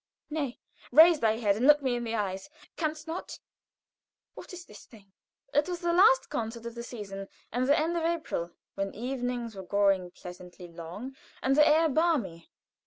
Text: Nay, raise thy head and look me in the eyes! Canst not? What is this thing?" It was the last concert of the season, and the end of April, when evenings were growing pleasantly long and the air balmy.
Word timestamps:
Nay, 0.31 0.57
raise 0.91 1.19
thy 1.19 1.37
head 1.37 1.55
and 1.55 1.67
look 1.67 1.83
me 1.83 1.95
in 1.95 2.03
the 2.03 2.15
eyes! 2.15 2.49
Canst 2.75 3.05
not? 3.05 3.37
What 4.33 4.51
is 4.51 4.65
this 4.65 4.87
thing?" 4.87 5.11
It 5.53 5.69
was 5.69 5.81
the 5.81 5.93
last 5.93 6.27
concert 6.27 6.65
of 6.65 6.73
the 6.73 6.81
season, 6.81 7.27
and 7.51 7.67
the 7.69 7.77
end 7.77 7.95
of 7.95 8.01
April, 8.03 8.49
when 8.73 8.95
evenings 8.95 9.55
were 9.55 9.61
growing 9.61 10.09
pleasantly 10.09 10.67
long 10.67 11.15
and 11.43 11.55
the 11.55 11.67
air 11.67 11.87
balmy. 11.87 12.49